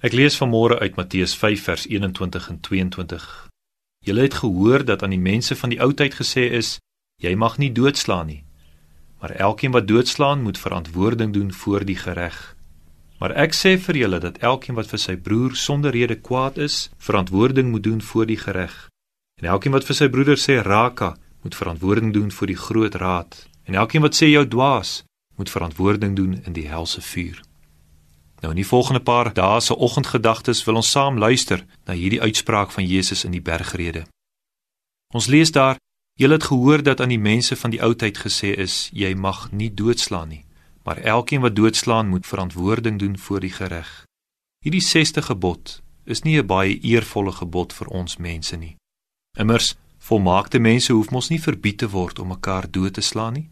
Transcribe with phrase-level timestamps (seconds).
[0.00, 3.24] Ek lees vanmôre uit Matteus 5 vers 21 en 22.
[4.06, 6.78] Julle het gehoor dat aan die mense van die ou tyd gesê is:
[7.20, 8.44] Jy mag nie doodslaan nie.
[9.20, 12.38] Maar elkeen wat doodslaan, moet verantwoording doen voor die reg.
[13.20, 16.88] Maar ek sê vir julle dat elkeen wat vir sy broer sonder rede kwaad is,
[16.96, 18.88] verantwoording moet doen voor die reg.
[19.36, 23.36] En elkeen wat vir sy broeder sê raka, moet verantwoording doen voor die groot raad.
[23.68, 25.04] En elkeen wat sê jou dwaas,
[25.36, 27.49] moet verantwoording doen in die helse vuur.
[28.40, 32.72] Nou in die volgende paar dae se oggendgedagtes wil ons saam luister na hierdie uitspraak
[32.72, 34.06] van Jesus in die bergrede.
[35.12, 35.76] Ons lees daar:
[36.16, 39.52] "Julle het gehoor dat aan die mense van die ou tyd gesê is: Jy mag
[39.52, 40.44] nie doodslaan nie,
[40.84, 44.04] maar elkeen wat doodslaan moet verantwoording doen voor die reg."
[44.64, 48.76] Hierdie 6ste gebod is nie 'n baie eervolle gebod vir ons mense nie.
[49.38, 53.50] Immers, volmaakte mense hoef mos nie verbied te word om mekaar dood te slaan nie.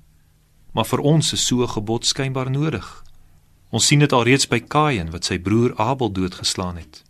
[0.72, 3.07] Maar vir ons is so 'n gebod skynbaar nodig
[3.70, 7.02] Ons sien dit alreeds by Kain wat sy broer Abel doodgeslaan het.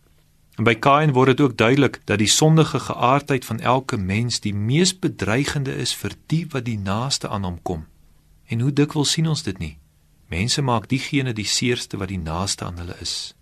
[0.59, 4.55] En by Kain word dit ook duidelik dat die sondige geaardheid van elke mens die
[4.55, 7.87] mees bedreigende is vir die wat die naaste aan hom kom.
[8.51, 9.77] En hoe dikwels sien ons dit nie?
[10.27, 13.35] Mense maak diegene die seerste wat die naaste aan hulle is.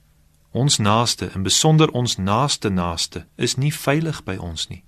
[0.53, 4.83] Ons naaste, en besonder ons naaste naaste, is nie veilig by ons nie.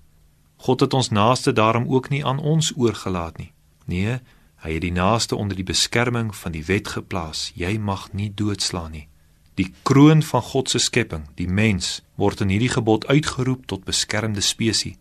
[0.56, 3.52] God het ons naaste daarom ook nie aan ons oorgelaat nie.
[3.84, 4.18] Nee,
[4.62, 7.52] Hy het die naaste onder die beskerming van die wet geplaas.
[7.54, 9.08] Jy mag nie doodslaan nie.
[9.54, 14.40] Die kroon van God se skepping, die mens, word in hierdie gebod uitgeroep tot beskermde
[14.40, 14.98] spesies.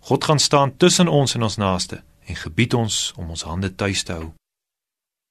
[0.00, 4.02] God gaan staan tussen ons en ons naaste en gebied ons om ons hande tuis
[4.02, 4.30] te hou.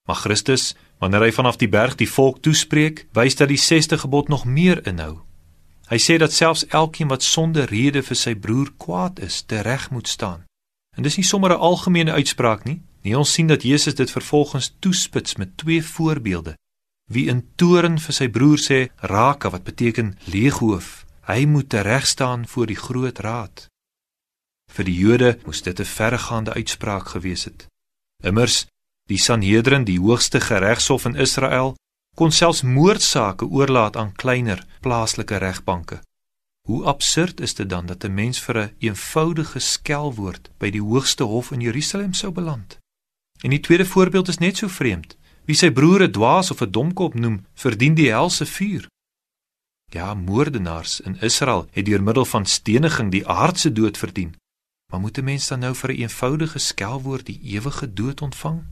[0.06, 4.30] Maar Christus, wanneer hy vanaf die berg die volk toespreek, wys dat die 6ste gebod
[4.30, 5.22] nog meer inhou.
[5.90, 10.10] Hy sê dat selfs elkeen wat sonder rede vir sy broer kwaad is, tereg moet
[10.10, 10.46] staan.
[10.98, 12.82] En dis nie sommer 'n algemene uitspraak nie.
[13.02, 16.58] Nee, ons sien dat Jesus dit vervolgens toespits met twee voorbeelde.
[17.10, 22.48] Wie in toorn vir sy broer sê raka wat beteken leeghoof, hy moet tereg staan
[22.48, 23.68] voor die groot raad.
[24.70, 27.68] Vir die Jode moes dit 'n verregaande uitspraak gewees het.
[28.24, 28.68] Immers
[29.10, 31.76] die Sanhedrin, die hoogste regshof in Israel,
[32.16, 36.02] kon selfs moordsake oorlaat aan kleiner plaaslike regbanke.
[36.68, 40.82] Hoe absurd is dit dan dat 'n mens vir 'n een eenvoudige skelwoord by die
[40.82, 42.78] hoogste hof in Jerusalem sou beland?
[43.42, 45.18] En die tweede voorbeeld is net so vreemd.
[45.46, 48.88] Wie sy broer 'n dwaas of 'n domkop noem, verdien die helse vuur.
[49.92, 54.36] Ja, moordenaars in Israel het deur middel van steniging die aardse dood verdien.
[54.92, 58.64] Maar moet 'n mens dan nou vir 'n een eenvoudige skelwoord die ewige dood ontvang?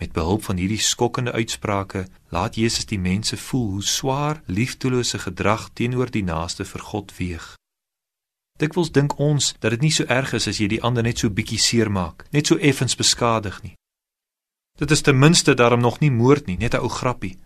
[0.00, 5.70] Met behulp van hierdie skokkende uitsprake laat Jesus die mense voel hoe swaar liefdelose gedrag
[5.72, 7.56] teenoor die naaste vir God weeg.
[8.58, 11.30] Dikwels dink ons dat dit nie so erg is as jy die ander net so
[11.30, 13.74] bietjie seermaak, net so effens beskadig nie.
[14.78, 17.38] Dit is ten minste daarom nog nie moord nie, net 'n ou grappie.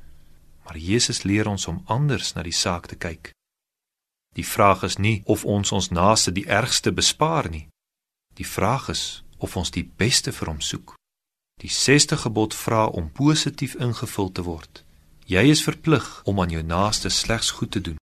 [0.65, 3.33] Maar Jesus leer ons om anders na die saak te kyk.
[4.35, 7.69] Die vraag is nie of ons ons naaste die ergste bespaar nie.
[8.35, 10.95] Die vraag is of ons die beste vir hom soek.
[11.63, 14.85] Die 6ste gebod vra om positief ingevul te word.
[15.27, 17.97] Jy is verplig om aan jou naaste slegs goed te doen.